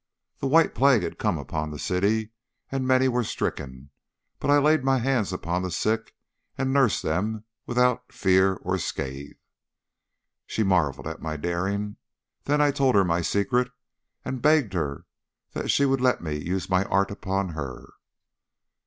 The 0.39 0.47
white 0.47 0.73
plague 0.73 1.03
had 1.03 1.19
come 1.19 1.37
upon 1.37 1.69
the 1.69 1.77
city 1.77 2.31
and 2.71 2.87
many 2.87 3.07
were 3.07 3.23
stricken, 3.23 3.91
but 4.39 4.49
I 4.49 4.57
laid 4.57 4.83
my 4.83 4.97
hands 4.97 5.31
upon 5.31 5.61
the 5.61 5.69
sick 5.69 6.15
and 6.57 6.73
nursed 6.73 7.03
them 7.03 7.43
without 7.67 8.11
fear 8.11 8.55
or 8.63 8.79
scathe. 8.79 9.35
She 10.47 10.63
marvelled 10.63 11.05
at 11.05 11.21
my 11.21 11.37
daring. 11.37 11.97
Then 12.45 12.61
I 12.61 12.71
told 12.71 12.95
her 12.95 13.03
my 13.05 13.21
secret, 13.21 13.71
and 14.25 14.41
begged 14.41 14.73
her 14.73 15.05
that 15.53 15.69
she 15.69 15.85
would 15.85 16.01
let 16.01 16.19
me 16.19 16.35
use 16.35 16.67
my 16.67 16.83
art 16.85 17.11
upon 17.11 17.49
her. 17.49 17.93